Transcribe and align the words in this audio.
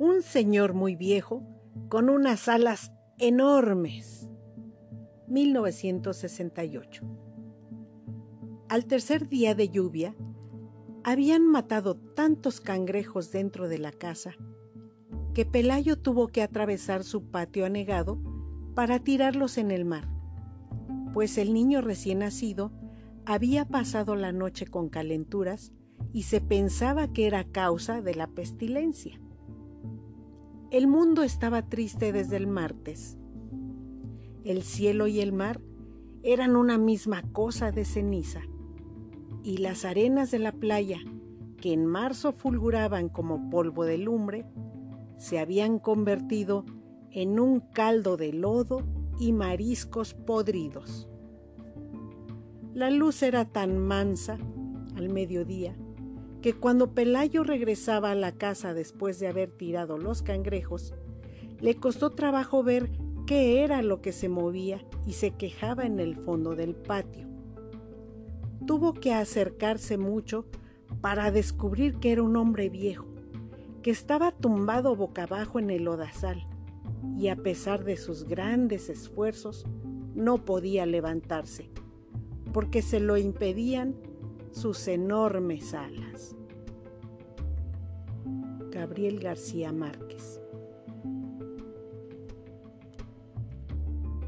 un 0.00 0.22
señor 0.22 0.72
muy 0.72 0.96
viejo 0.96 1.42
con 1.90 2.08
unas 2.08 2.48
alas 2.48 2.90
enormes. 3.18 4.30
1968. 5.28 7.04
Al 8.70 8.86
tercer 8.86 9.28
día 9.28 9.54
de 9.54 9.68
lluvia, 9.68 10.16
habían 11.04 11.46
matado 11.46 11.96
tantos 11.96 12.62
cangrejos 12.62 13.30
dentro 13.30 13.68
de 13.68 13.76
la 13.76 13.92
casa 13.92 14.32
que 15.34 15.44
Pelayo 15.44 15.98
tuvo 15.98 16.28
que 16.28 16.40
atravesar 16.40 17.04
su 17.04 17.30
patio 17.30 17.66
anegado 17.66 18.18
para 18.74 19.00
tirarlos 19.00 19.58
en 19.58 19.70
el 19.70 19.84
mar, 19.84 20.08
pues 21.12 21.36
el 21.36 21.52
niño 21.52 21.82
recién 21.82 22.20
nacido 22.20 22.72
había 23.26 23.68
pasado 23.68 24.16
la 24.16 24.32
noche 24.32 24.66
con 24.66 24.88
calenturas 24.88 25.72
y 26.14 26.22
se 26.22 26.40
pensaba 26.40 27.12
que 27.12 27.26
era 27.26 27.44
causa 27.44 28.00
de 28.00 28.14
la 28.14 28.28
pestilencia. 28.28 29.20
El 30.70 30.86
mundo 30.86 31.24
estaba 31.24 31.62
triste 31.62 32.12
desde 32.12 32.36
el 32.36 32.46
martes. 32.46 33.18
El 34.44 34.62
cielo 34.62 35.08
y 35.08 35.18
el 35.18 35.32
mar 35.32 35.60
eran 36.22 36.54
una 36.54 36.78
misma 36.78 37.22
cosa 37.32 37.72
de 37.72 37.84
ceniza, 37.84 38.42
y 39.42 39.56
las 39.56 39.84
arenas 39.84 40.30
de 40.30 40.38
la 40.38 40.52
playa, 40.52 41.00
que 41.56 41.72
en 41.72 41.86
marzo 41.86 42.30
fulguraban 42.30 43.08
como 43.08 43.50
polvo 43.50 43.84
de 43.84 43.98
lumbre, 43.98 44.46
se 45.16 45.40
habían 45.40 45.80
convertido 45.80 46.64
en 47.10 47.40
un 47.40 47.58
caldo 47.58 48.16
de 48.16 48.32
lodo 48.32 48.84
y 49.18 49.32
mariscos 49.32 50.14
podridos. 50.14 51.08
La 52.74 52.90
luz 52.90 53.24
era 53.24 53.44
tan 53.44 53.76
mansa 53.76 54.38
al 54.94 55.08
mediodía 55.08 55.76
que 56.40 56.54
cuando 56.54 56.94
Pelayo 56.94 57.44
regresaba 57.44 58.10
a 58.10 58.14
la 58.14 58.32
casa 58.32 58.72
después 58.74 59.18
de 59.18 59.28
haber 59.28 59.50
tirado 59.50 59.98
los 59.98 60.22
cangrejos, 60.22 60.94
le 61.60 61.76
costó 61.76 62.10
trabajo 62.10 62.62
ver 62.62 62.90
qué 63.26 63.62
era 63.62 63.82
lo 63.82 64.00
que 64.00 64.12
se 64.12 64.28
movía 64.28 64.84
y 65.06 65.12
se 65.12 65.32
quejaba 65.32 65.84
en 65.84 66.00
el 66.00 66.16
fondo 66.16 66.56
del 66.56 66.74
patio. 66.74 67.28
Tuvo 68.66 68.94
que 68.94 69.12
acercarse 69.12 69.98
mucho 69.98 70.46
para 71.00 71.30
descubrir 71.30 71.96
que 71.96 72.12
era 72.12 72.22
un 72.22 72.36
hombre 72.36 72.70
viejo, 72.70 73.06
que 73.82 73.90
estaba 73.90 74.32
tumbado 74.32 74.96
boca 74.96 75.24
abajo 75.24 75.58
en 75.58 75.70
el 75.70 75.84
lodazal 75.84 76.46
y 77.18 77.28
a 77.28 77.36
pesar 77.36 77.84
de 77.84 77.96
sus 77.96 78.24
grandes 78.24 78.88
esfuerzos 78.88 79.66
no 80.14 80.44
podía 80.44 80.86
levantarse, 80.86 81.70
porque 82.52 82.82
se 82.82 83.00
lo 83.00 83.16
impedían 83.16 83.94
sus 84.52 84.88
enormes 84.88 85.74
alas. 85.74 86.36
Gabriel 88.70 89.20
García 89.20 89.72
Márquez. 89.72 90.40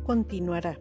Continuará. 0.04 0.78